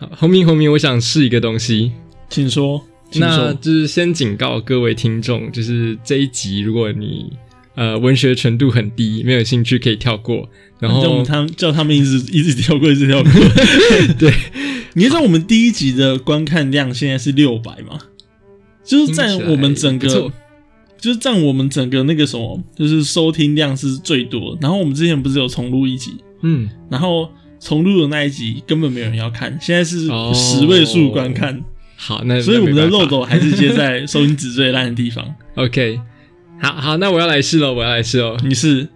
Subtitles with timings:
[0.08, 1.92] 好，红明红明，我想试一个东西。
[2.30, 3.52] 请说，请那。
[3.54, 7.30] 就是先警告各位听众，就是这一集如果你
[7.74, 10.48] 呃文学程度很低，没有兴趣可以跳过。
[10.78, 13.30] 然后他叫他们一直 一直跳过，一直跳过。
[14.18, 14.32] 对，
[14.94, 17.98] 你知道我们第一集的观看量现在是六百吗？
[18.82, 20.08] 就是在我们整个
[20.98, 24.56] 就是在我们整个那个什么，就是收听量是最多。
[24.60, 27.30] 然后我们之前不是有重录一集，嗯，然后
[27.60, 31.62] 重录的那一集根本没有人要看，现在是哦十位数观看，
[31.94, 33.06] 好，那所以我们的漏。
[33.06, 35.34] 斗还是接在 收音纸最烂的地方。
[35.56, 36.00] OK，
[36.60, 38.36] 好好，那我要来试了，我要来试喽。
[38.44, 38.88] 你是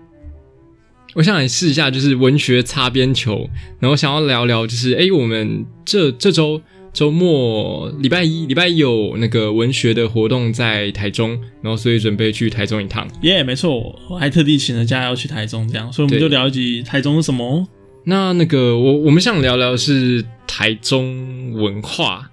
[1.14, 3.48] 我想来试一下，就是文学擦边球，
[3.80, 13.06] 然后想要聊聊，就是诶，我们这这周周末礼拜一，礼拜一有那个文学的活动在台中，然后所以准备去台中一趟。
[13.22, 17.66] 耶没错，我还特地请了假要去台中，这样，所以我们就聊一集台中是什么哦。
[18.04, 22.30] 那那个我我们想聊聊是台中文化，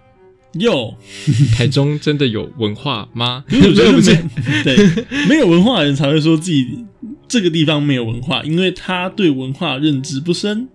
[0.54, 0.96] 哟，
[1.56, 3.44] 台中真的有文化吗？
[3.50, 6.86] 因为我觉得不是没 对没有文化的人才会说自己
[7.28, 10.68] 这个地方没有文化，因为他对文化认知不深。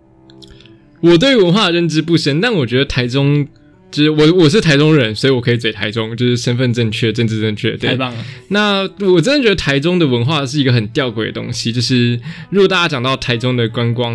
[1.01, 3.47] 我对文化的认知不深，但我觉得台中。
[3.89, 7.71] 就是我我是台中人，所以我可以嘴台中，就是身份正确、政治正确。
[7.77, 8.25] 对太，棒了！
[8.49, 11.73] 那我真的觉得台中的文化是一个很吊诡的东西。
[11.73, 14.13] 就是如果大家讲到台中的观光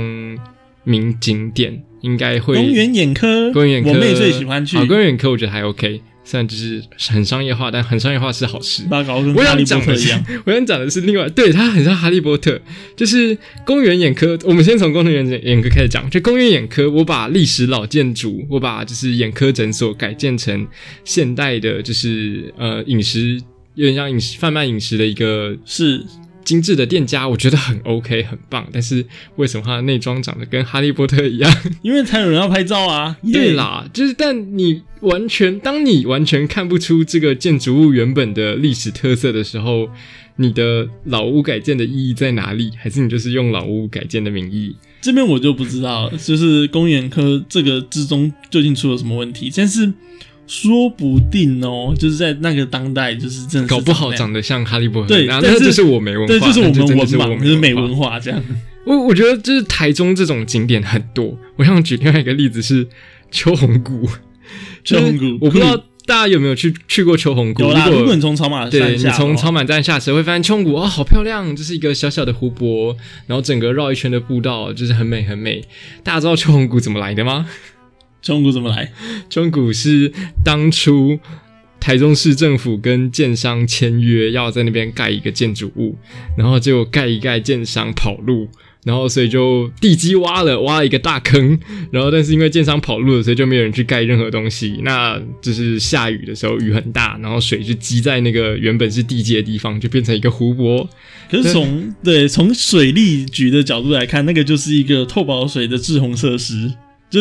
[0.83, 8.83] 名景点，应该会公园眼科，公园眼科，我妹最喜欢去好，公园眼科我觉得还 OK，虽然就是很商业化，但很商业化是好事。
[8.89, 10.25] 我想哈利波讲的是特一样。
[10.45, 12.59] 我想讲的是另外，对它很像哈利波特，
[12.95, 14.37] 就是公园眼科。
[14.43, 16.09] 我们先从公园眼眼科开始讲。
[16.09, 20.67] 就公园眼科，我把历史老建筑，我把就是眼科诊所改建成
[21.03, 23.39] 现代的，就是呃饮食，
[23.75, 26.03] 有点像饮食贩卖饮食的一个是
[26.43, 28.67] 精致的店家，我觉得很 OK，很棒。
[28.71, 31.51] 但是为什么它的内装长得跟哈利波特一样？
[31.81, 33.15] 因为才有人要拍照啊。
[33.23, 39.89] 耶，对啦，就是但你完全当你完全看不出这个建筑物原本的历史特色的时候，
[40.37, 42.71] 你的老屋改建的意义在哪里？
[42.77, 44.75] 还是你就是用老屋改建的名义？
[45.01, 49.91] 这边我就不知道了，就是公园科这个之中究竟出了什么问题，但是
[50.51, 58.09] 说不定哦，就是在那个当代，就是真的是搞不好长得像哈利波特，对但是然后那就是我没文化，对，就是我们文盲，就是没文化。
[58.09, 58.43] 化这样。
[58.85, 62.85] 我我觉得就是台中这种景点很多，我想举另外一个例子是
[63.31, 64.09] 秋红谷。
[64.83, 67.61] 秋红谷我不知道大家有没有去去过秋红谷？
[67.61, 72.93] 有啦，如果你从草马对你从草满站下车，会发现秋红谷哦，好漂亮，这是一个小小的湖泊，
[73.25, 75.63] 然后整个绕一圈的步道就是很美很美。
[76.03, 77.47] 大家知道秋红谷怎么来的吗？
[78.21, 78.91] 秋红谷怎么来？
[79.29, 80.11] 秋红谷是
[80.43, 81.19] 当初
[81.79, 85.95] 台中市政府跟建商签约，要在那边盖一个建筑物，
[86.37, 88.47] 然后结果盖一盖，建商跑路。
[88.83, 91.59] 然后，所以就地基挖了，挖了一个大坑。
[91.91, 94.81] 然后，但是因为建商跑路了，所以就没有人去盖任何东西。
[94.83, 100.89] 那就是下雨的时候，雨很大，然后水就积在那个原本是地基的地方，就变成一个湖泊。
[101.29, 106.73] 可是从对从水利局的角度来看，那个就是一个透保水的滞洪设施，
[107.07, 107.19] 就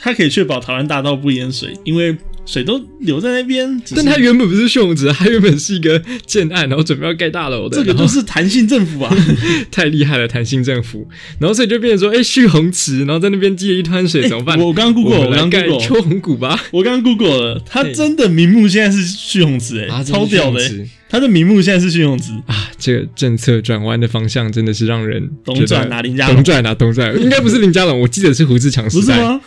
[0.00, 3.80] 它可以确保台湾大道不淹水，因为水都留在那边。
[3.94, 7.76] 但它原本不是秀子，它原本是一个建案，然后准备要盖大楼的。
[7.76, 9.16] 这个就是弹性政府啊！
[9.70, 11.06] 太厉害了，弹性政府。
[11.38, 14.58] 然后所以就变成说，哎、蓄洪池，然后在那边积了一滩水，怎么办？
[14.58, 16.60] 我刚刚 Google，我们来我刚盖 Google，秋红谷吧。
[16.72, 20.60] 我刚刚 Google 了，它真的名目现在是蓄洪池，哎，啊，超屌的、
[21.08, 22.32] 它的名目现在是蓄洪池。
[22.46, 22.70] 啊！
[22.76, 29.14] 这个政策转弯的方向真的是让人东觉得转啊林家龙东转啊，东转，应该不是林家龙，我记得是胡志强时代。
[29.14, 29.40] 不是吗？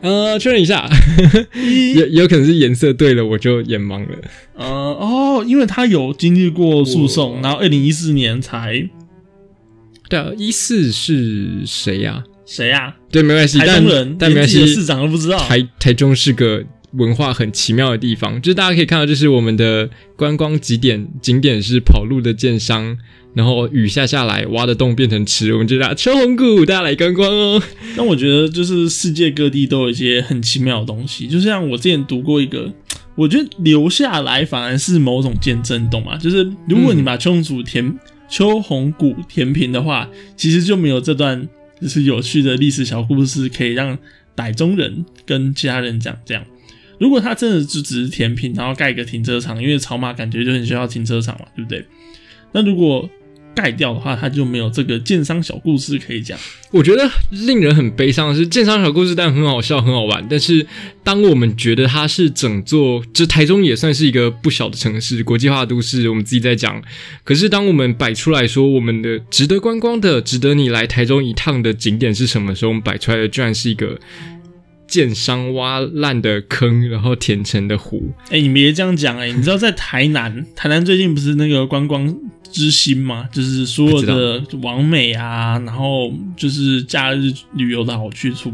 [0.00, 0.88] 呃，确认一下，
[1.54, 4.16] 一 也也有可能是颜色对了，我就眼盲了。
[4.54, 8.88] 呃哦，因为他有经历过诉讼，然后二零一四年才
[10.08, 12.96] 对啊，一四是谁呀、谁啊？
[13.10, 15.38] 对，没关系，台但中人，但没关系市，长都不知道。
[15.40, 22.96] 台台中是个文化很奇妙的地方，就是大家可以看到，就是我们的观光景点景点是跑路的建商，
[23.38, 27.62] 然后雨下下来挖的洞变成池，我们就叫秋红谷，大家来观光哦。
[27.96, 32.72] 但我觉得就是世界各地都有一些很奇妙的东西，就像我之前读过一个，
[33.14, 36.16] 我觉得留下来反而是某种见证，你懂吗？
[36.16, 37.98] 就是如果你把秋红谷填
[38.28, 41.48] 秋红谷填平的话，其实就没有这段
[41.80, 43.96] 就是有趣的历史小故事可以让
[44.36, 46.18] 傣中人跟其他人讲。
[46.26, 46.44] 这样，
[46.98, 51.86] 如果他真的就只是填平，然后盖一个停车场，因为草马感觉就很需要停车场嘛，对不对？
[52.50, 53.08] 那如果
[53.58, 56.38] 盖掉的话，他就没有这个建商小故事可以讲。
[56.70, 57.10] 我觉得
[57.46, 60.24] 令人很悲伤的是，建商小故事但很好笑、很好玩。
[60.30, 60.64] 但是，
[61.02, 66.80] 当我们觉得它是整座，就台中也算是一个不小的城市，国际化都市，我们自己在讲。
[67.24, 73.98] 可是，当我们摆出来说我们的值得观光的、值得你来台中一趟的景点是什么时候，我们摆出来的居然是一个
[74.86, 78.12] 建商挖烂的坑，然后填成的湖。
[78.30, 82.14] 哎、你别这样讲哎、你知道在台南，台南最近不是那个观光
[82.52, 83.28] 之星吗？
[83.32, 88.52] 就是所有的完美啊，然后就是假日旅游的好去处。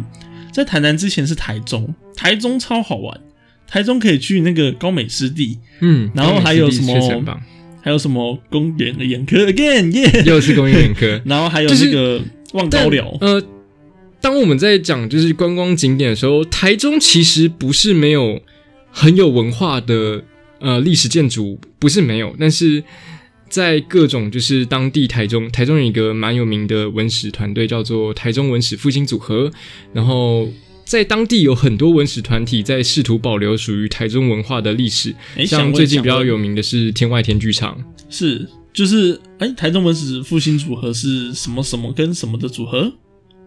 [0.53, 3.21] 在台南之前是台中，台中超好玩，
[3.67, 6.95] 台中可以去那个高美湿地，嗯，然后还有什么
[7.83, 11.21] 还有什么公园的眼科 again 耶、又是公园眼科。
[11.27, 13.43] 然后还有就是那个望高但寮，呃，
[14.21, 18.41] 当我们在讲就是观光景点的时候，台中其实不是没有
[18.91, 20.23] 很有文化的
[20.61, 22.83] 呃历史建筑，不是没有，但是
[23.55, 29.51] 在各种就是当地台中，台中有一个蛮有名的文史团队叫做台中文史复兴组合，
[29.93, 30.49] 然后。
[30.87, 35.15] 在当地有很多文史团体在试图保留属于台中文化的历史，
[35.47, 42.93] 像最近比较有名的是天外天剧场，是就是哎、台中文史复兴组合是什么什么跟什么的组合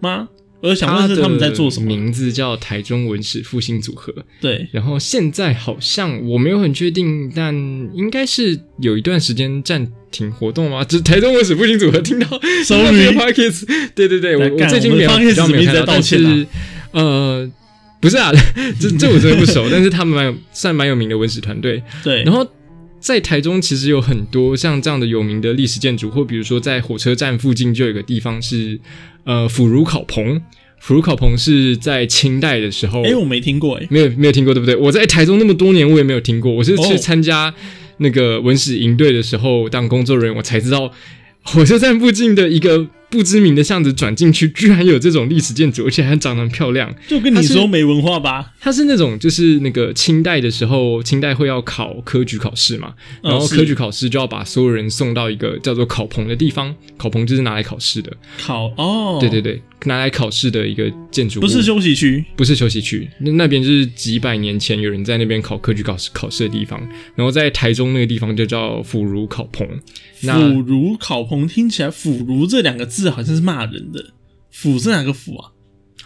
[0.01, 0.27] 吗？
[0.61, 1.85] 我想问是他们在做什么？
[1.85, 4.13] 名字叫台中文史复兴组合。
[4.41, 7.53] 对，然后现在好像我没有很确定，但
[7.93, 10.83] 应该是有一段时间暂停活动吗？
[10.83, 12.27] 就是台中文史复兴组合听到
[12.65, 16.47] Sorry p a r k e s 对对对，我我最近没有比较没有在道但歉
[16.91, 17.49] 呃，
[18.01, 18.31] 不是啊，
[18.79, 21.83] 这这我真的不熟， 但是他们蛮有算蛮有名的文史团队。
[22.03, 22.47] 对，然后
[22.99, 28.79] 在台中其实有很多像这样的有名的历史建筑，或比如说在火车站附近就有一个地方是
[29.27, 30.41] 呃腐乳烤棚，
[30.79, 34.73] 腐乳烤棚是在清代的时候，哎、我没听过哎、没有没有听过，对不对？
[34.75, 36.49] 我在台中那么多年，我也没有听过。
[36.51, 37.53] 我是去哦参加
[37.97, 40.91] 那个文史营队的时候当工作人员，我才知道
[41.43, 46.93] 火车站附近的一个不知名的巷子转进去，居然有这种历史建筑，而且还长得很漂亮。
[47.07, 48.53] 就跟你说没文化吧。
[48.59, 52.93] 它是那种就是那个清代的时候，清代会要考科举考试嘛，
[53.23, 58.11] 然后科举考试就要把所有人送到一个叫做考棚的地方，考棚就是拿来考试的。
[58.45, 66.81] 考哦，对对，对，拿来考试的一个建筑，不是休息区，不是休息区，那那边就是几百年前有人在那边考科举考试考试的地方，
[67.15, 69.67] 然后在台中那个地方就叫腐儒考棚。
[70.19, 74.13] 腐儒考棚听起来“腐儒”这两个字好像是骂人的
[74.51, 75.51] ，“腐”是哪个“腐”啊？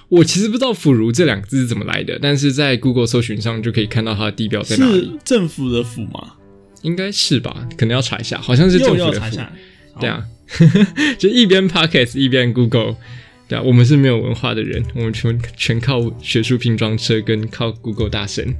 [0.09, 6.33] 我其实不知道“腐儒”这两个字是怎么来的，但是在 Google 搜寻上就可以看到它的地标在哪是里，政府的“府”吗？
[6.81, 7.69] 应该是吧？
[7.77, 9.13] 可能要查一下，好像是政府的府。
[9.13, 9.51] 要查一下。
[9.99, 10.25] 对啊，
[11.17, 12.97] 就一边 Podcast 一边 Google。
[13.51, 18.55] 对啊，我们是没有文化的人，我们全全靠学术拼装车跟靠 Google 大神。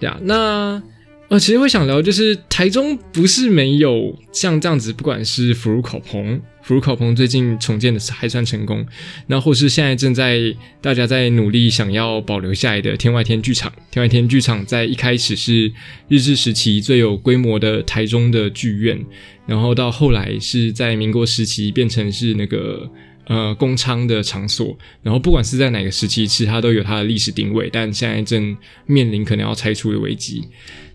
[0.00, 0.82] 对啊，那
[1.28, 8.84] 呃，其实会想聊，就是台中不是没有像这样子，不管是福如考棚，福如考棚最近重建的还算成功，
[9.28, 10.40] 那或是现在正在
[10.80, 13.72] 大家在努力想要保留下来的天外天剧场。
[13.92, 15.72] 天外天剧场在一开始是
[16.08, 19.00] 日治时期最有规模的台中的剧院，
[19.46, 22.90] 然后到后来是在民国时期变成是那个。
[23.26, 30.42] 呃，公娼的场所，然后不管是在哪个时期，其实它都有它的历史定位，但现在正面临可能要拆除的危机。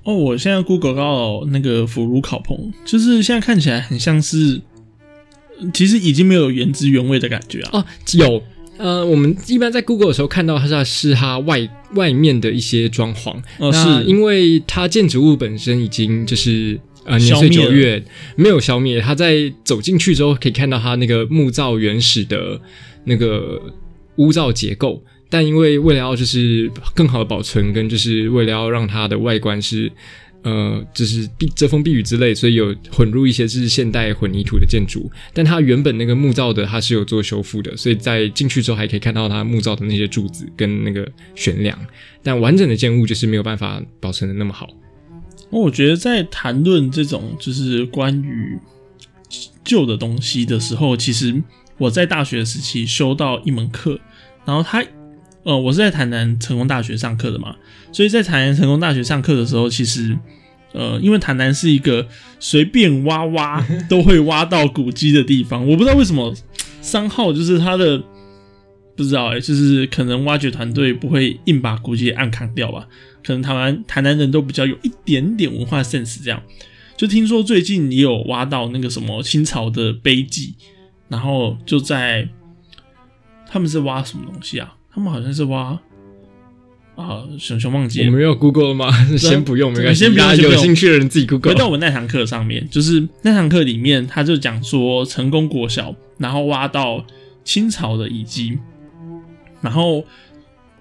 [0.03, 4.61] 哦，我现在 Google 到那个腐乳烤棚，就是现在看起来很像是，
[5.73, 7.69] 其实已经没有原汁原味的感觉啊。
[7.73, 8.43] 哦，有，
[8.77, 18.05] 呃，我们一般在 Google 的时候看到它是是它外外面的一些装潢，哦，那是因为它建筑物本身已经就是呃年岁消灭了久远，
[18.35, 22.61] 没有消灭，他在走进去之后可以看到他那个木造原始的
[23.05, 23.59] 那个
[24.17, 25.03] 屋造结构。
[25.29, 29.91] 但因为为了要就是更好的保存，跟就是为了要让它的外观是
[30.43, 35.11] 呃就是避遮风避雨之类，所以有混入一些是现代混凝土的建筑。
[35.33, 41.77] 但它原本那个木造的它是有做修复的，所以在进去之后还可以看到它木造的那些柱子跟那个悬梁。
[42.23, 44.69] 但完整的建物就是没有办法保存的那么好。
[45.49, 48.59] 哦我觉得在谈论这种就是关于
[49.63, 51.41] 旧的东西的时候，其实
[51.77, 53.99] 我在大学时期修到一门课，
[54.45, 54.83] 然后他，
[55.43, 57.55] 呃，我是在台南成功大学上课的嘛，
[57.91, 60.17] 所以在台南成功大学上课的时候，其实，
[60.73, 62.07] 呃，因为台南是一个
[62.39, 66.33] 随便挖挖都会挖到古迹的地方，我不知道为什么
[66.81, 68.03] 三号就是它的。
[68.97, 72.87] 不知道哎、就是可能挖掘团队不会硬把古迹按砍掉吧，
[73.23, 76.41] 可能台湾台南人都比较有一点点文化 sense，这样。
[76.97, 80.55] 就听说最近也有挖到那个什么清朝的碑记，
[81.07, 82.27] 然后就在
[83.47, 84.75] 他们是挖什么东西啊？
[84.91, 85.79] 他们好像是挖
[86.95, 88.07] 啊，熊熊忘记了。
[88.07, 88.91] 我们要 Google 了吗？
[89.15, 90.05] 先不用，没关系。
[90.05, 91.53] 先不用大家有兴趣的人自己回 Google。
[91.53, 97.05] 回到我们那堂课上面，就是那堂课里面，他就讲说成功国小，然后挖到
[97.43, 98.57] 清朝的遗迹，
[99.61, 100.05] 然后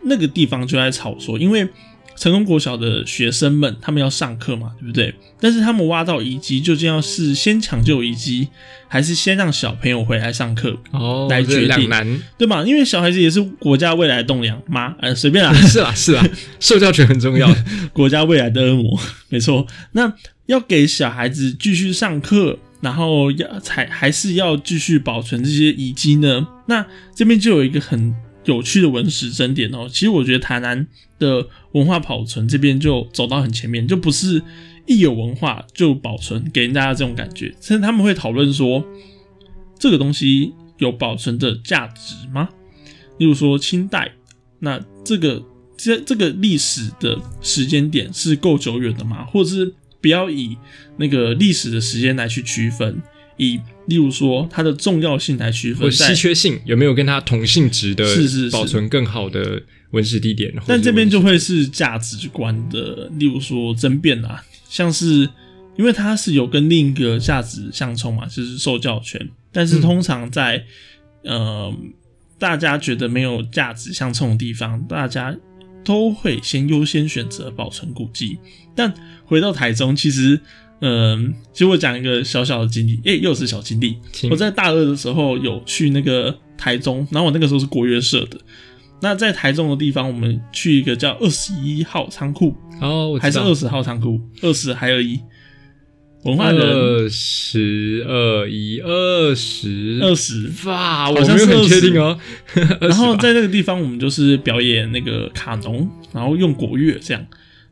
[0.03, 1.69] 那个地方就在吵说，因为
[2.17, 5.15] 成功国小的学生们，他们要上课嘛，对不对？
[5.39, 8.49] 但是他们挖到遗迹，究竟要是先抢救遗迹，
[8.89, 12.23] 还是先让小朋友回来上课，哦，来决定难。
[12.39, 12.63] 对吧？
[12.65, 16.27] 因为小孩子也是国家未来的栋梁妈，呃，随便啦， 是啦，是啦，
[16.59, 17.55] 受教权很重要。
[17.93, 19.67] 国家未来的恶魔，没错。
[19.93, 20.11] 那
[20.47, 26.47] 要给小孩子继续上课，然后要才还是要继续保存这些遗迹呢？
[26.67, 28.15] 那这边就有一个很
[28.47, 29.87] 有趣的文史争点哦。
[29.89, 30.87] 其实我觉得台南
[31.19, 34.43] 的文化保存这边就走到很前面，就不是
[34.87, 37.55] 一有文化就保存，给人大家这种感觉。
[37.61, 38.85] 甚至他们会讨论说，
[39.79, 42.49] 这个东西有保存的价值吗？
[43.19, 44.13] 例如说清代，
[44.61, 45.43] 那这个
[45.77, 49.25] 这这个历史的时间点是够久远的吗？
[49.25, 50.57] 或者是不要以
[50.99, 53.03] 那个历史的时间来去区分，
[53.39, 60.53] 以例如说它的重要性来区分，或稀缺性有没有跟它同性质的，是是是保存更好的文史地点？
[60.67, 65.29] 但这边就会是价值观的，例如说争辩啊，像是
[65.77, 69.29] 因为它是有跟另一个价值相冲嘛，就是受教权。
[69.53, 70.65] 但是通常在、
[71.23, 71.75] 呃
[72.39, 75.35] 大家觉得没有价值相冲的地方，大家
[75.83, 78.37] 都会先优先选择保存古迹。
[78.75, 78.93] 但
[79.25, 80.39] 回到台中，其实
[80.81, 83.97] 嗯、其实我讲一个小小的经历，诶、又是小经历。
[84.31, 88.39] 我在大二的时候有去那个台中，然后我那个时候是国乐社的。
[89.03, 92.55] 那在台中的地方，我们去一个叫二十一号仓库，
[93.21, 94.21] 还是二十号仓库？
[94.43, 95.21] 二十还有一？
[96.25, 100.51] 文化人二十二一二十二十。
[100.65, 102.19] 哇，我好像是没有很确定哦。
[102.81, 107.25] 然后在那个地方，我们就是表演那个卡农，然后用国乐这样。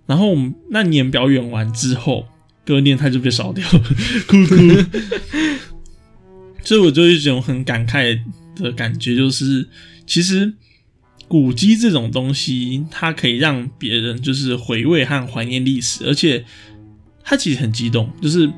[0.06, 2.26] 然后我们那年表演完之后，
[2.64, 3.78] 隔年他就被烧掉了，
[4.26, 4.56] 哭 哭。
[6.64, 8.18] 所以我就有一种很感慨
[8.56, 9.68] 的感觉，就是
[10.06, 10.54] 其实
[11.28, 16.44] 古迹这种东西，它可以让别人就是回味和怀念历史，而且
[17.23, 18.11] 它其实很激动。
[18.23, 18.50] 就是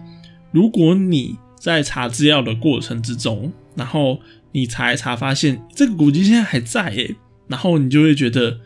[0.53, 4.21] 如果你在查资料的过程之中，然后
[4.53, 7.17] 你查一查发现这个古迹现在还在诶，
[7.49, 8.61] 然后你就会觉得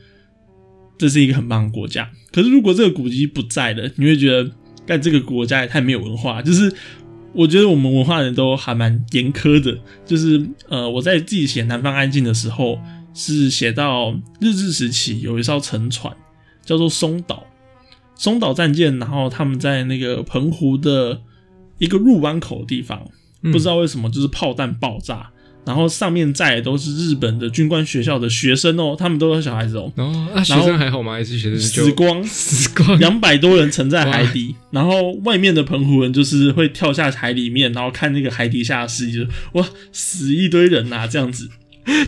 [0.98, 2.10] 这是一个很棒的国家。
[2.30, 4.52] 可是如果这个古迹不在了，你会觉得
[4.86, 6.42] 干这个国家也太没有文化。
[6.42, 6.72] 就是
[7.32, 9.78] 我觉得我们文化人都还蛮严苛的。
[10.04, 12.78] 就是呃，我在自己写《南方安静》的时候，
[13.14, 16.16] 是写到日治时期有一艘沉船
[16.64, 17.44] 叫做松岛，
[18.14, 21.20] 松岛战舰，然后他们在那个澎湖的
[21.78, 23.08] 一个入湾口的地方，
[23.42, 25.30] 嗯不知道为什么就是炮弹爆炸，
[25.70, 31.12] 然后上面载的都是日本的军官学校的学生哦，他们都是小孩子哦，然后啊，学生还好吗？
[31.12, 32.98] 还是学生死光，死光？
[32.98, 41.48] 两百多人沉在海底，然后外面的澎湖人就是会跳下海里面，然后看那个海底下的世界，哇，死一堆人呐、啊，这样子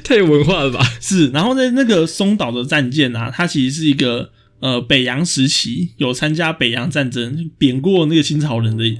[0.02, 0.84] 太有文化了吧？
[1.00, 1.28] 是。
[1.28, 8.96] 然后在那个松岛的战舰啊，它其实是一个呃北洋时期有参加北洋战争，贬过那个清朝人的，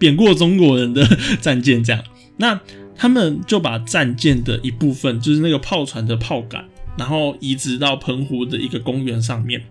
[0.00, 1.08] 贬过中国人的
[1.40, 2.02] 战舰这样。
[2.40, 2.60] 那
[2.98, 6.64] 他们就把战舰的一部分，就是那个炮船的炮杆，
[6.98, 9.62] 然后移植到澎湖的一个公园上面。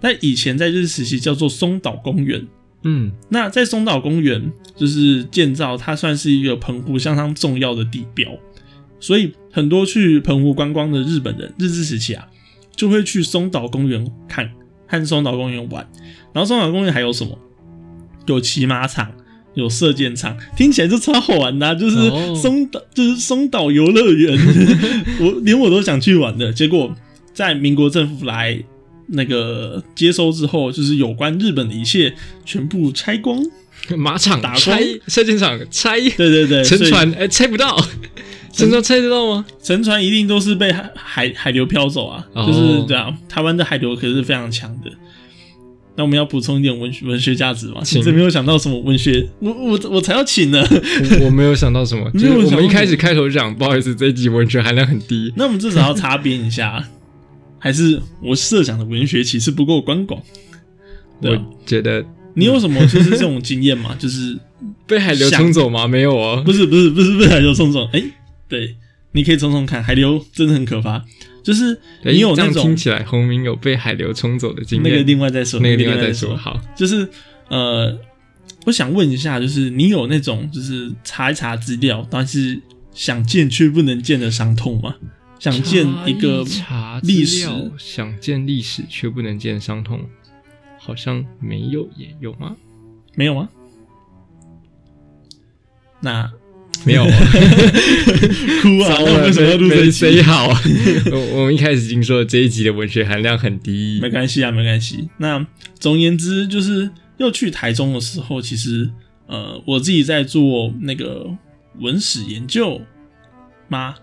[0.00, 2.48] 那以前在日治时期叫做松岛公园。
[2.82, 8.30] 嗯，那在松岛公园就是建造，它算是一个澎湖相当重要的地标，
[8.98, 12.26] 所以很多去澎湖观光的日本人，日治时期啊，
[12.74, 14.50] 就会去松岛公园看，
[14.88, 15.86] 和松岛公园玩。
[16.32, 17.38] 然后松岛公园还有什么？
[18.26, 19.12] 有骑马场，
[19.60, 24.36] 有射箭场，听起来就超好玩的啊、就是哦松岛，就是松岛游乐园，
[25.20, 26.52] 我连我都想去玩的。
[26.52, 26.94] 结果
[27.32, 28.60] 在民国政府来
[29.08, 32.14] 那个接收之后，就是有关日本的一切
[32.44, 33.40] 全部拆光。
[33.96, 37.74] 马场打拆，射箭场拆，对对对， 沉船哎拆不到，
[38.52, 39.44] 沉船拆得到吗？
[39.62, 44.90] 沉船一定都是被海海海流漂走啊，哦就是对啊，台湾的海流可是非常强的。
[46.00, 47.82] 那我们要补充一点文文学价值吗？
[47.84, 50.66] 请你这没有想到什么文学，我我我才要请呢。
[51.20, 55.30] 我我没有想到什么， 就是我们一开始开头讲，不好意思，这一集文学含量很低。
[55.36, 56.82] 那我们至少要擦边一下，
[57.58, 60.22] 还是我设想的文学其实不够宽广？
[61.20, 62.02] 我觉得
[62.32, 63.94] 你有什么就是这种经验吗？
[63.98, 64.38] 就是
[64.88, 65.86] 被海流冲走吗？
[65.86, 66.40] 没有啊。
[66.46, 67.86] 不是不是不是被海流冲走？
[67.92, 68.02] 哎、
[68.48, 68.74] 对，
[69.12, 71.04] 你可以冲冲看，海流真的很可怕。
[71.42, 71.74] 就是
[72.04, 74.90] 哎你有那种听起来，洪明有被海流冲走的经验。
[74.90, 76.36] 那个另外再说，那个另外再再说。。
[76.36, 77.08] 好，就是
[77.48, 77.98] 呃，
[78.66, 82.60] 我想问一下，就是你有那种就是查一查资料，但是
[82.92, 84.94] 想见却不能见的伤痛吗？
[85.38, 87.48] 想见一个查历史
[87.78, 89.98] 想见历史却不能见伤痛，
[90.78, 92.54] 好像没有耶，有吗？
[93.14, 93.48] 没有吗？
[96.00, 96.30] 那
[96.86, 97.04] 没有，
[98.62, 98.96] 哭啊！
[99.00, 99.90] 我们为什么要录这没？
[99.90, 100.48] 谁好？
[101.12, 104.08] 我我们一开始已经说了，这一集的文学含量很低没。
[104.08, 105.08] 关系啊，没关系。
[105.18, 105.46] 那
[105.78, 108.90] 总而言之，就是又去台中的时候，其实
[109.26, 111.26] 呃，我自己在做那个
[111.80, 112.80] 文史研究
[113.68, 113.94] 吗？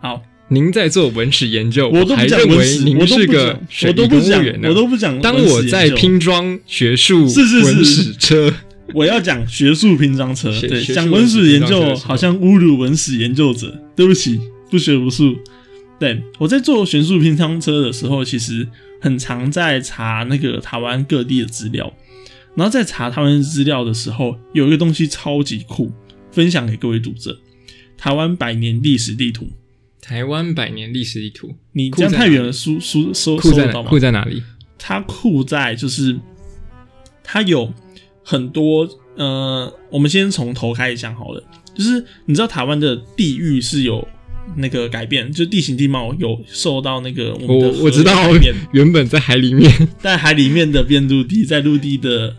[0.00, 4.74] 好，您在做文史研究，我都不讲还认为文史，您是个我都不讲我。
[4.74, 5.20] 都不讲。
[5.20, 8.54] 当我在，拼装学术是是是文史车，
[8.94, 13.78] 我要讲学术拼装车，对，讲文史研究好像侮辱文史研究者。
[13.96, 15.36] 对不起，不学无术。
[15.98, 18.66] 对我在做学术拼装车的时候，其实
[19.00, 21.92] 很常在查那个台湾各地的资料。
[22.54, 25.92] 然后在查他们资料的时候，有一个东西超级酷，
[26.32, 27.38] 分享给各位读者：
[27.98, 29.50] 台湾百年历史地图。
[30.00, 33.62] 台湾百年历史地图，你酷在哪里这样太远了，书书收酷在哪？
[33.62, 33.98] 收得到吗酷？
[33.98, 34.42] 在哪里？
[34.78, 36.18] 它酷在就是
[37.22, 37.70] 它有
[38.30, 41.42] 很多呃，我们先从头开始讲好了。
[41.74, 44.06] 就是你知道台湾的地域是有
[44.54, 48.12] 那个改变，就地形地貌有受到那个我们的我我知道
[48.70, 52.36] 原本在海里面，在海里面的变陆地，在陆地的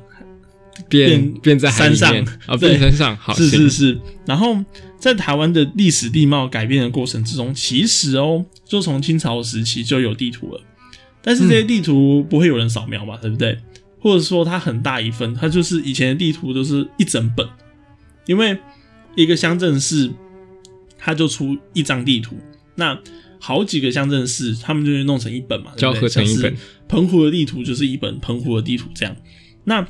[0.88, 2.10] 变变变在山上
[2.46, 4.00] 啊，对变山上，好，是是是。
[4.26, 4.58] 然后
[4.98, 10.62] 在台湾的历史地貌改变的过程之中，其实哦，就从清朝时期就有地图了，
[11.22, 13.58] 但是这些地图不会有人扫描嘛，对不对？
[14.02, 17.48] 或者说它很大一份，它就是以前的地图都是一整本，
[18.26, 18.58] 因为
[19.16, 20.12] 一个乡镇市
[20.98, 22.36] 它就出一张地图，
[22.76, 23.00] 那
[23.40, 26.56] 好几个乡镇市他们就会弄成一本嘛，对就要合成一本。
[26.88, 29.16] 澎湖的地图就是一本澎湖的地图这样。
[29.64, 29.88] 那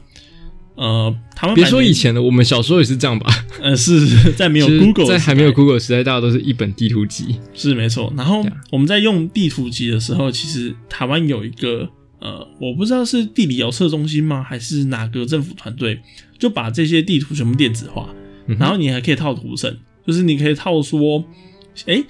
[0.76, 3.30] 呃，台湾别说以前的，我们小时候也是这样吧？
[3.62, 7.36] 呃是是在没有 Google 在还没有 Google 时代，大家都是一本地图集。
[7.54, 8.12] 是没错。
[8.16, 11.90] 然后我们在用地图集的时候，其实台湾有一个
[12.22, 16.00] 呃，我不知道是地理遥测中心吗，还是哪个政府团队，
[16.40, 18.14] 就把这些地图全部电子化，
[18.60, 19.76] 然后你还可以套图层，
[20.06, 21.26] 就是你可以套说，
[21.88, 22.04] 诶，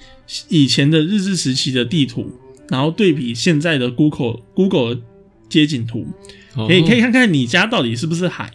[0.48, 2.30] 以前的日治时期的地图，
[2.68, 5.00] 然后对比现在的 Google Google 的
[5.48, 6.06] 街景图，
[6.54, 8.52] 可以可以哦看看你家到底是不是海。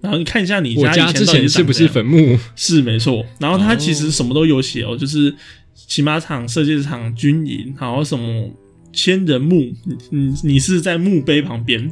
[0.00, 2.38] 然后你看一下你家之前前到底是不是坟墓？
[2.56, 5.34] 是没错，然后它哦其实什么都有写哦，就是
[5.74, 8.50] 骑马场、射箭场、军营，然后什么
[8.92, 9.72] 千人墓，
[10.10, 11.90] 你你是在墓碑旁边，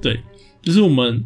[0.00, 0.20] 对，
[0.62, 1.24] 就是我们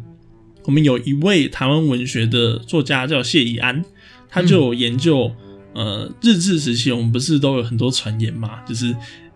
[0.63, 3.83] 我们有一位台湾文学的作家叫谢宜安，
[4.29, 5.31] 他就有研究、
[5.73, 8.91] 呃日治时期，我们不是都有很多传言嘛，就是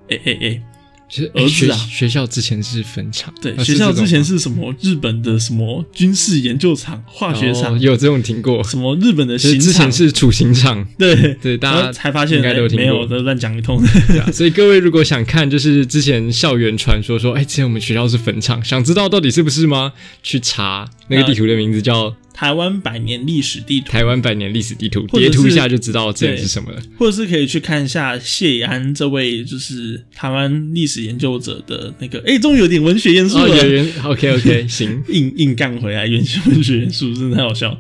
[0.10, 0.64] 哎哎哎，
[1.10, 1.78] 就是儿子啊。
[1.78, 12.84] 学学校之前是坟场，对，啊学校之前是是什么日本的什么军事研究场、化学这种吗场，哦有这种听过，什么日本的就是刑场之前，是处刑场， 对对，大家才发现应该都有听过。
[12.84, 13.82] 哎没有，都乱讲一通。
[14.08, 19.94] 对啊，所以各位如果想看，就是之前校园传说说，哎、之前我们学校是坟场，想知道到底是不是吗？
[20.22, 26.80] 去查那个地图的名字叫《台湾百年历史地图，台湾百年历史地图》，截图一下就知道这是什么了。
[26.96, 37.76] 或者是可以去看一下谢安这位就是台湾历史研究者的那个，哎、终于有点文学元素哦，了，OK OK 行，硬硬干回来，元学文学元素真的太好笑。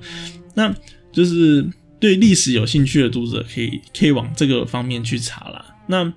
[0.56, 0.76] 那
[1.14, 1.64] 就是
[2.00, 5.64] 对历史有兴趣的读者，可以可以往这个方面去查啦。
[5.88, 6.12] 那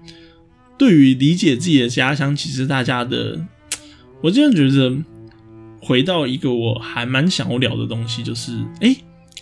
[0.79, 3.39] 对于理解自己的家乡，其实大家的，
[4.23, 4.97] 我真的觉得
[5.81, 8.95] 回到一个我还蛮想要聊的东西，就是哎、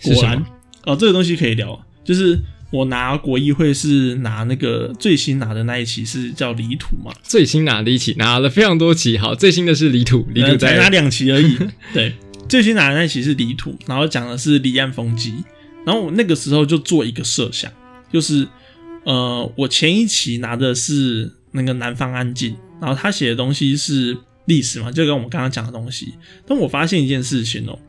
[0.03, 0.43] 果然
[0.85, 2.39] 哦，这个东西可以聊，就是
[2.71, 11.57] 我拿国议会是拿那个最新拿的那一期是叫离土嘛，最新拿的一期拿了非常多期，好，最新的是离土，离土呃才拿两期而已。
[11.93, 12.13] 对，
[12.47, 15.33] 最新拿的那一期是离土，然后讲的是离岸风机。
[15.85, 17.71] 然后我那个时候就做一个设想，
[18.11, 18.47] 就是
[19.05, 24.15] 呃，我前一期拿的是那个南方安静，然后他写的东西是
[24.49, 26.13] 历史嘛，就跟我们刚刚讲的东西。
[26.45, 27.79] 但我发现一件事情哦、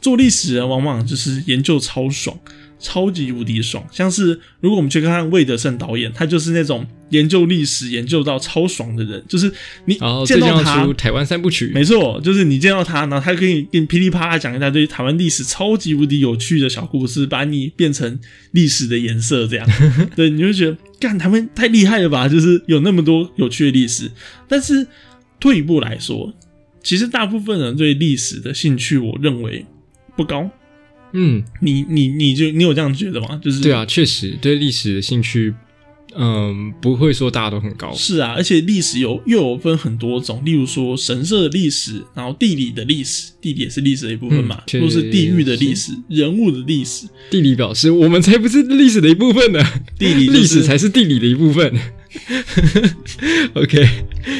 [0.00, 2.38] 做历史人往往就是研究超爽，
[2.78, 3.84] 超级无敌爽。
[3.90, 9.52] 像是如果我们去看看魏德胜导演，他就是那种研究历史研究到超爽的人，就是
[9.86, 18.18] 你见到他出台湾三部曲，没错，就是你见到他，然后他可以给你噼里啪啦讲一大堆台湾历史超级无敌有趣的小故事，把你变成
[18.52, 19.68] 历史的颜色，这样，
[20.16, 22.28] 对，你就觉得干他们太厉害了吧？
[22.28, 24.10] 就是有那么多有趣的历史。
[24.48, 24.86] 但是
[25.40, 26.32] 退一步来说，
[26.82, 29.64] 其实大部分人对历史的兴趣，我认为
[30.16, 30.48] 不高。
[31.12, 33.40] 嗯，你你你就你有这样觉得吗？
[33.42, 35.52] 就是对啊，确实对历史的兴趣，
[36.16, 49.60] 嗯，不会说大家都很高，是啊，而且历史有又有分很多种，例如说神社的历史，然后地理的历史，地理也是历史的一部分嘛嗯，或是地域的历史、人物的历史，地理表示我们才不是历史的一部分呢，
[49.98, 51.74] 地理、就是、历史才是地理的一部分。
[53.54, 53.88] OK，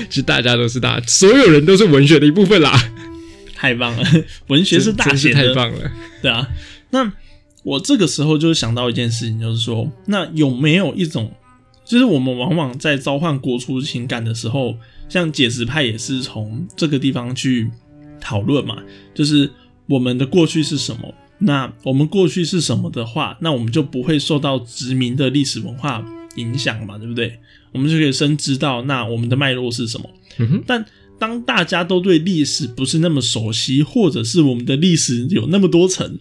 [0.09, 2.73] 其实大家都是大，所有人都是文学的一部分啦。
[3.55, 4.03] 太棒了，
[4.49, 5.91] 文学是大写的，太棒了。
[6.23, 6.49] 对啊。
[6.91, 7.13] 那
[7.63, 11.33] 我这个时候就想到一件事情，就是说，那有没有一种，
[11.85, 14.77] 就是我们往往在召唤国初情感的时候，
[15.09, 17.71] 像解释派也是从这个地方去
[18.19, 18.79] 讨论嘛，
[19.15, 19.51] 就是
[19.87, 21.15] 我们的过去是什么？
[21.43, 26.05] 那我们过去是什么的话，那我们就不会受到殖民的历史文化
[26.37, 27.39] 影响嘛，对不对？
[27.73, 30.11] 我们就可以深知道那我们的脉络是什么。
[30.39, 30.85] 嗯哼，但
[31.19, 36.19] 当大家都对历史不是那么熟悉，或者是我们的历史有那么多层，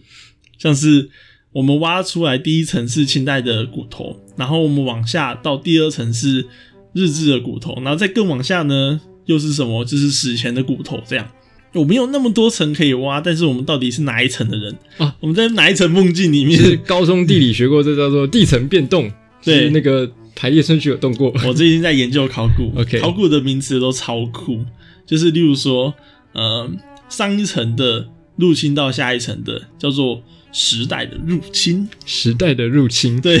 [0.58, 1.08] 像是
[1.52, 6.46] 我们挖出来第一层是清代的骨头，然后我们往下到第二层是
[6.92, 9.84] 日治的骨头，然后再更往下呢又是什么？
[9.84, 11.28] 就是史前的骨头这样。
[11.72, 15.16] 我们有那么多层可以挖，但是我们到底是哪一层的人啊？
[15.20, 16.60] 我们在哪一层梦境里面？
[16.60, 19.10] 是高中地理学过，这叫做地层变动。
[19.42, 21.32] 对是那个排列顺序有动过。
[21.46, 22.72] 我最近在研究考古。
[22.80, 24.64] OK 考古的名词都超酷，
[25.06, 25.94] 就是例如说，
[26.32, 26.70] 呃，
[27.08, 33.40] 上一层的入侵到下一层的叫做时代的入侵，时代的入侵，对，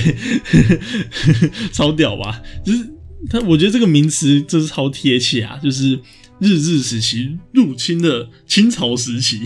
[1.72, 2.40] 超屌吧？
[2.64, 2.86] 就是
[3.28, 5.98] 他，我觉得这个名词真是超贴切啊，就是
[6.38, 9.40] 日治时期入侵的清朝时期，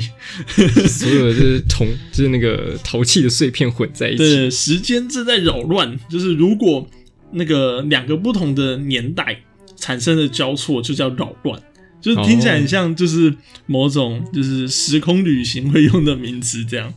[0.87, 4.19] 所有的就是铜，就是那个陶器的碎片混在一起。
[4.19, 6.87] 对，时间正在扰乱，就是如果
[7.35, 9.41] 那个两个不同的年代
[9.77, 11.61] 产生的交错，就叫扰乱。
[12.01, 16.93] 就是听起来很像，就是某种就是时空旅行会用的名词这样。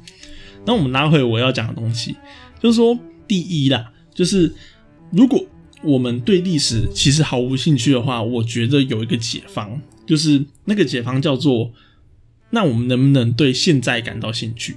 [0.66, 2.16] 那我们拉回我要讲的东西，
[2.62, 4.54] 就是说，第一啦，就是
[5.12, 5.46] 如果
[5.82, 11.72] 我们对历史其实毫无兴趣的话，我觉得有一个解方，就是那个解方叫做，
[12.50, 14.76] 那我们能不能对现在感到兴趣？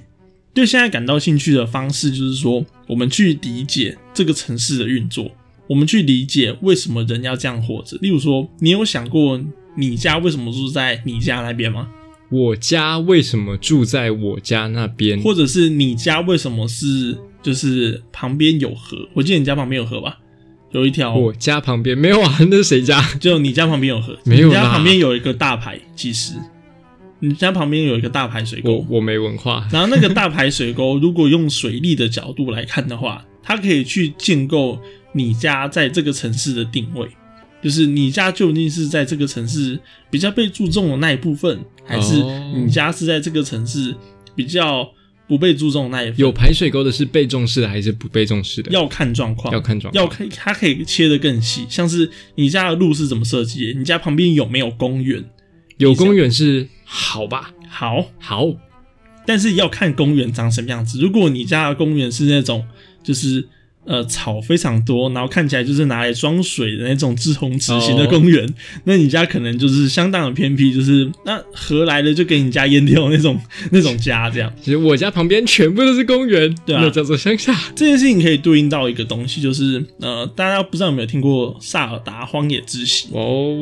[0.53, 5.29] 对现在感到兴趣的方式，就是说，我们去理解这个城市的运作，
[5.71, 7.97] 我们去理解为什么人要这样活着。
[8.01, 9.39] 例如说，你有想过
[9.77, 11.87] 你家为什么住在你家那边吗？
[12.29, 15.21] 我家为什么住在我家那边？
[15.21, 19.07] 或者是你家为什么是就是旁边有河？
[19.13, 20.19] 我记得你家旁边有河吧？
[20.71, 22.37] 有一条，我家旁边没有啊？
[22.49, 23.01] 那是谁家？
[23.21, 26.33] 就你家旁边有河，没有啦你家旁边有一个大排，其实
[27.19, 29.65] 你家旁边有一个大排水沟，我我没文化。
[29.71, 34.77] 然后那个大排水沟，如果用水利的角度来看的话，它可以去建构
[35.13, 37.07] 你家在这个城市的定位，
[37.61, 43.95] 就是你家究竟是在这个城市比较被注重的那一部分，还是哦你家是在这个城市
[44.35, 44.89] 比较
[45.27, 46.25] 不被注重的那一部分？
[46.25, 48.71] 有排水沟的是被重视的还是不被重视的？
[48.71, 55.23] 要看状况，要看状况要看它可以切得更细，像是你家的路是怎么设计，你家旁边有没有公园？
[55.77, 57.53] 有公园是好吧？
[57.67, 58.45] 好，好，
[59.25, 60.99] 但是要看公园长什么样子。
[60.99, 62.63] 如果你家的公园是那种
[63.01, 63.47] 就是
[63.85, 68.47] 呃草非常多，然后看起来就是拿来装水的那种志宏池型的公园，
[68.83, 73.39] 那你家可能就是相当的偏僻，就是那河来的就给你家淹掉那种
[73.71, 74.51] 那种家这样。
[74.61, 77.57] 其实我家旁边全部都是公园，对啊那叫做乡下。
[77.75, 83.07] 这件事情可以对应到一个东西，就是呃，大家不知道有没有听过萨尔达荒野之息？
[83.13, 83.55] 哦，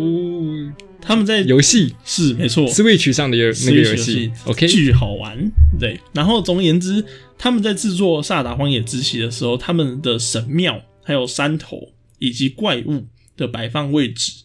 [1.01, 5.51] 他们在游戏是没错，Switch 上的游那个游戏，OK，巨好玩。
[5.79, 7.03] 对，然后总而言之，
[7.37, 13.05] 他们在制作《萨达荒野之息》的时候，他们的神庙、还有山头以及怪物
[13.37, 14.43] 的摆放位置，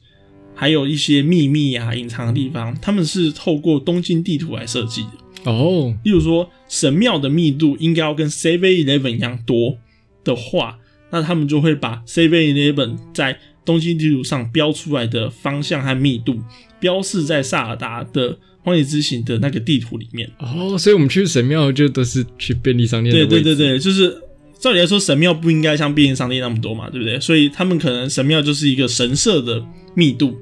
[0.55, 5.51] 还有一些秘密啊、隐藏的地方，他们是透过东京地图来设计的。
[5.51, 9.77] 哦，例如说，神庙的密度应该要跟 Seven Eleven 一样多
[10.23, 10.79] 的话，
[11.11, 16.37] 那他们就会把 Seven Eleven 在东京地图上标出来的方向和密度，
[16.79, 20.31] 标示在萨尔达的荒野之行的那个地图里面。
[20.39, 23.43] 哦，所以我们去神庙就都是去便利商店的对。
[23.43, 24.17] 对对对，就是
[24.59, 27.19] 照理来说，神庙不应该像便利商店那么多嘛，对不对？
[27.21, 30.37] 所以他们可能神庙就是一个神社的密度，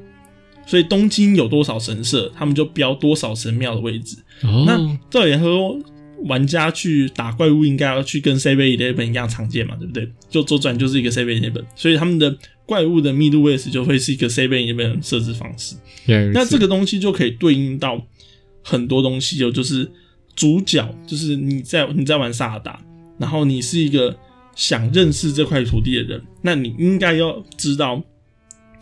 [0.67, 4.17] 所以东京有多少神社，他们就标多少神庙的位置。
[4.43, 5.79] 哦，那照理来说，
[6.25, 10.09] 玩家去打怪物应该要去跟 Seven Eleven 一样常见嘛，对不对？
[10.31, 15.77] 就左转就是一个 Seven Eleven，所以他们的怪物的密度位置就会是一个 Seven Eleven 设置方式。
[16.33, 18.07] 那这个东西就可以对应到
[18.63, 19.91] 很多东西有，就是
[20.35, 22.81] 主角，就是你在你在玩萨尔达，
[23.19, 24.17] 然后你是一个
[24.55, 28.03] 想认识这块土地的人，那你应该要知道，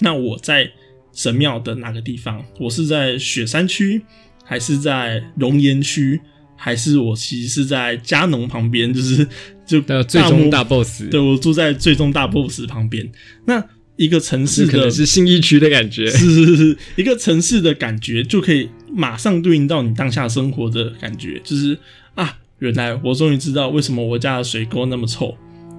[0.00, 0.70] 那我在
[1.12, 2.44] 神庙的哪个地方？
[2.58, 4.02] 我是在雪山区，
[4.44, 6.20] 还是在熔岩区，
[6.62, 8.92] 还是我其实是在加农旁边？
[8.92, 9.26] 就是
[9.66, 13.10] 就最终大 boss，对我住在最终大 BOSS 旁边。
[13.46, 13.64] 那
[13.96, 16.06] 一个城市的是可能是信义区的感觉。
[16.10, 21.78] 是是是，一个城市的感觉就可以马上对应到你当下生活的感觉，就是
[22.14, 25.34] 啊，原来我终于知道为什么我家的水沟那么臭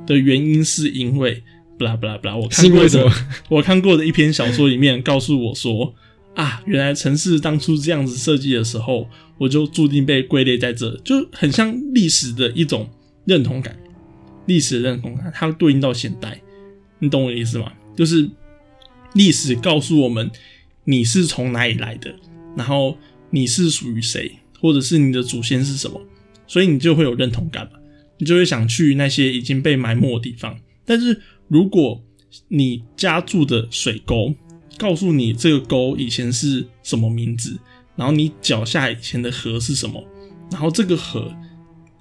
[0.07, 1.43] 的原因，是因为
[1.77, 3.11] 不啦不啦不啦，我看过的？
[3.49, 5.93] 我看过的一篇小说里面告诉我说
[6.33, 9.09] 啊，原来城市当初这样子设计的时候，
[9.41, 12.87] 我就注定被归类在这，就很像历史的一种
[13.25, 13.75] 认同感，
[14.45, 16.39] 历史的认同感，它对应到现代，
[16.99, 17.73] 你懂我的意思吗？
[17.97, 18.29] 就是
[19.15, 20.29] 历史告诉我们
[20.83, 22.13] 你是从哪里来的，
[22.55, 22.95] 然后
[23.31, 25.99] 你是属于谁，或者是你的祖先是什么，
[26.45, 27.79] 所以你就会有认同感嘛，
[28.19, 30.55] 你就会想去那些已经被埋没的地方。
[30.85, 32.03] 但是如果
[32.47, 34.35] 你家住的水沟
[34.77, 37.57] 告诉你这个沟以前是什么名字，
[37.95, 40.03] 然后你脚下以前的河是什么，
[40.51, 41.33] 然后这个河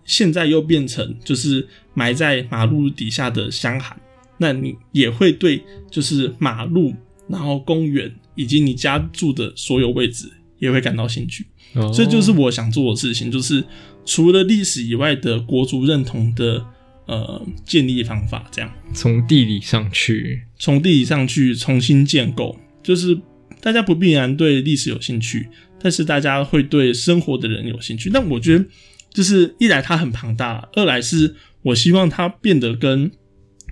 [0.04, 4.00] 现在又变成就是埋在马路底下的香涵，
[4.38, 6.94] 那你也会对就是马路，
[7.28, 11.46] 然后公园以及你家住的所有位置也会感到兴趣。
[11.74, 11.92] 哦。
[11.94, 13.64] 这就是我想做的事情，就是
[14.04, 16.64] 除了历史以外的国族认同的
[17.06, 18.72] 呃建立方法，这样。
[18.92, 23.20] 从地理上去，从地理上去重新建构，就是
[23.60, 25.48] 大家不必然对历史有兴趣，
[25.82, 28.10] 但是大家会对生活的人有兴趣。
[28.10, 28.64] 但我觉得，
[29.12, 33.10] 就是一来它很庞大，二来是我希望它变得跟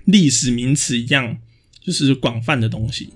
[0.05, 1.37] 历史名词一样，
[1.85, 3.09] 就是广泛的东西，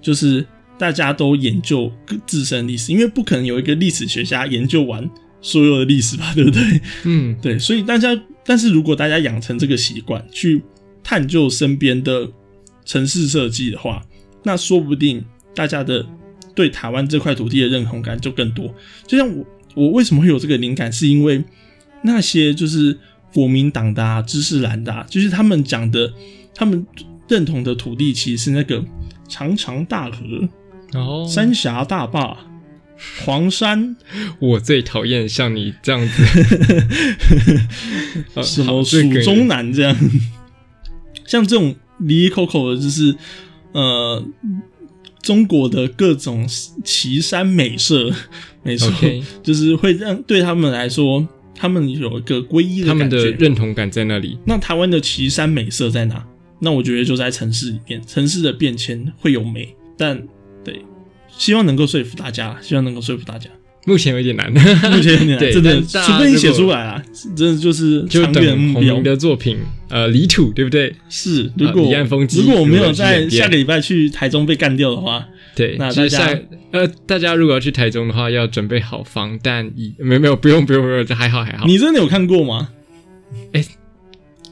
[0.00, 0.44] 就是
[0.78, 1.92] 大家都研究
[2.26, 5.08] 自身历史，因为不可能有一个历史学家研究完
[5.40, 6.80] 所有的历史吧，对不对？
[7.04, 8.08] 嗯， 对，所以大家，
[8.44, 10.62] 但是如果大家养成这个习惯，去
[11.02, 12.28] 探究身边的
[12.84, 14.04] 城市设计的话，
[14.42, 16.04] 那说不定大家的
[16.54, 18.74] 对台湾这块土地的认同感就更多。
[19.06, 21.42] 就像我，我为什么会有这个灵感，是因为
[22.02, 22.96] 那些就是
[23.32, 26.12] 国民党的啊、知识蓝的、啊，就是他们讲的，
[26.54, 26.86] 他们
[27.28, 28.84] 认同的土地其实是那个
[29.28, 30.48] 长长大河、
[30.92, 32.36] 哦，三峡大坝、
[33.24, 33.96] 黄山。
[34.38, 36.22] 我最讨厌像你这样子，
[38.34, 39.96] 呃什么蜀中南这样，
[41.26, 43.16] 像这种离离口口的，就是
[43.72, 44.24] 呃
[45.24, 46.46] 中国的各种
[46.84, 48.12] 奇山美色，
[48.62, 48.92] 没错
[49.42, 53.30] 就是会让对他们来说，他们有一个皈依的他们感觉。
[53.30, 54.38] 的认同感在那里。
[54.44, 56.22] 那台湾的奇山美色在哪？
[56.60, 60.22] 那我觉得就在城市里面，城市的变迁会有美，但
[60.62, 60.84] 对，
[61.36, 63.48] 希望能够说服大家，希望能够说服大家。
[63.86, 67.02] 目前有点难，目前有点难 对真的，除非你写出来啊，
[67.36, 69.02] 真的就是就长远目标洪明。
[69.02, 69.58] 的作品，
[69.90, 70.94] 呃，离土，对不对？
[71.10, 76.40] 是，如果、离岸风机如果我没有在下个礼拜去台中被干掉的话，对，那就是大家下
[76.72, 79.92] 呃，大家如果要去台中的话，要准备好防弹衣。
[79.98, 81.66] 没有没有，不用不用不用，这还好还好。
[81.66, 82.70] 你真的有看过吗？
[83.52, 83.64] 哎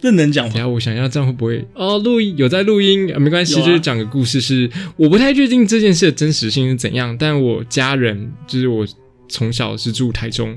[0.01, 0.53] 这能讲吗？
[0.53, 1.97] 等一下我想要这样会不会哦？
[1.99, 8.85] 录音有在录音、呃没关系，啊就是讲个故事是，我不太确定这件事的真实性是怎样，但我家人就是我
[9.33, 10.57] 从小是住台中，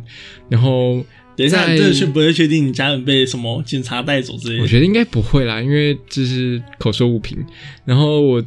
[0.50, 1.04] 然后
[1.36, 4.64] 等一下，在这是不会确定你家人被什么警察带走之类的。
[4.64, 7.38] 我觉得应该不会啦，因为这是口说无凭。
[7.86, 8.44] 然后我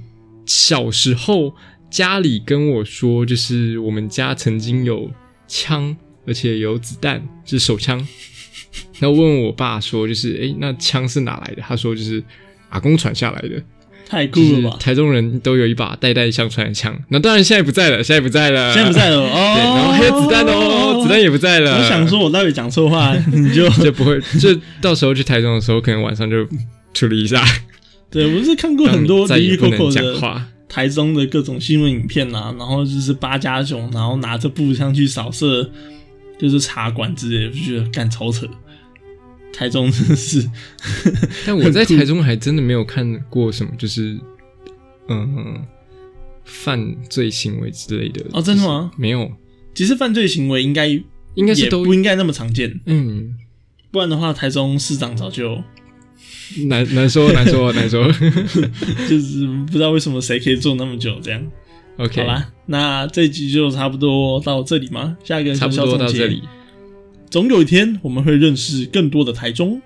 [0.47, 1.55] 小时候
[1.91, 5.11] 家里跟我说，就是我们家曾经有
[5.47, 7.99] 枪，而且有子弹，就是手枪。
[9.01, 11.62] 然后问我爸说，就是诶，那枪是哪来的？
[11.62, 12.23] 他说就是
[12.69, 13.62] 阿公传下来的，
[14.09, 14.77] 太酷了吧！
[14.81, 16.99] 台中人都有一把代代相传的枪。
[17.11, 19.55] 那当然现在不在了，现在不在了，现在不在了哦。
[19.55, 21.79] 对，然后还有子弹哦，子弹也不在了。
[21.79, 26.47] 我想说，我到底讲错话， 你就 就不会，就到时候去台中的时候，可能晚上就
[26.94, 27.44] 处理一下。
[28.11, 30.42] 对我是看过很多再离离口口的话。
[30.71, 35.71] 台中的各种新闻影片啊，然后就是八加九，然后拿着步枪去扫射，
[36.38, 38.47] 就是茶馆之类的，就觉得干超扯。
[39.59, 40.49] 台中真的是，
[41.44, 44.16] 但我在台中还真的没有看过什么，就是
[45.09, 45.66] 嗯
[46.44, 48.25] 犯罪行为之类的。
[48.33, 48.92] 哦真的吗？
[48.97, 49.29] 没有，
[49.75, 50.87] 其实犯罪行为应该
[51.35, 53.35] 应该是都不应该那么常见，嗯
[53.90, 55.61] 不然的话，台中市长早就
[56.68, 58.05] 难难说难说难说。
[59.11, 61.42] 就是不知道为什么谁可以做那么久这样。
[61.97, 65.16] OK，好啦，那这一集就差不多到这里吗？
[65.25, 66.42] 下一个差不多到这里。。
[67.31, 69.81] 总有一天我们会认识更多的台中。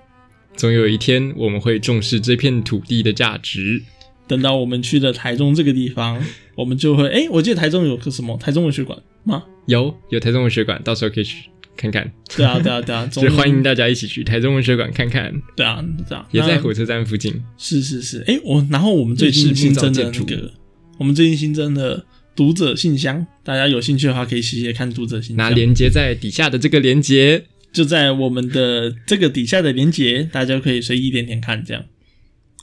[0.55, 3.81] 总有一天我们会重视这片土地的价值。
[4.25, 6.23] 等到我们去了台中这个地方，
[6.55, 9.43] 我们就会哎、我记得台中有个什么台中文学馆吗？
[9.65, 12.09] 有有台中文学馆，到时候可以去看看。
[12.35, 17.43] 对啊，对啊，对啊， 总就欢迎大家一起去台中文学馆看看，对啊，对啊，也在火车站附近。
[17.57, 20.53] 是是是，哎、我然后我们最近新增的个，
[20.97, 27.45] 我们最近新增的读者信箱，大家有兴趣的话可以写写看读者信箱，拿连接在底下的这个连接。
[27.71, 31.83] 就在我们的这个底下的连接，大家可以随意点点看，这样。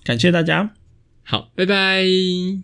[0.05, 0.73] 感谢大家。
[1.25, 2.63] 好，拜拜。